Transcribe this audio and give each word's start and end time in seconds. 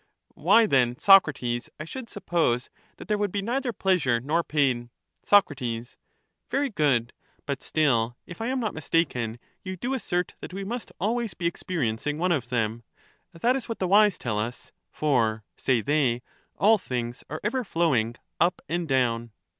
Pro, 0.33 0.41
Why 0.45 0.65
then, 0.65 0.97
Socrates, 0.97 1.69
I 1.79 1.83
should 1.85 2.09
suppose 2.09 2.71
that 2.97 3.07
there 3.07 3.19
would 3.19 3.31
be 3.31 3.43
neither 3.43 3.71
pleasure 3.71 4.19
nor 4.19 4.43
pain. 4.43 4.89
43 5.23 5.83
Soc, 5.83 5.97
Very 6.49 6.71
good; 6.71 7.13
but 7.45 7.61
still, 7.61 8.17
if 8.25 8.41
I 8.41 8.47
am 8.47 8.59
not 8.59 8.73
mistaken, 8.73 9.37
you 9.61 9.77
do 9.77 9.91
Such 9.93 9.97
assert 10.01 10.33
that 10.39 10.53
we 10.53 10.63
must 10.63 10.91
always 10.99 11.35
be 11.35 11.45
experiencing 11.45 12.17
one 12.17 12.31
of 12.31 12.49
them; 12.49 12.81
that 13.31 13.43
^^m^ 13.43 13.55
*" 13.55 13.55
is 13.55 13.69
what 13.69 13.77
the 13.77 13.87
wise 13.87 14.17
tell 14.17 14.39
us; 14.39 14.71
for, 14.89 15.43
say 15.55 15.81
they, 15.81 16.23
all 16.57 16.79
things 16.79 17.23
are 17.29 17.39
ever 17.43 17.59
going 17.63 17.63
on, 17.63 17.63
flowing 17.65 18.15
up 18.39 18.59
and 18.67 18.87
down. 18.87 19.31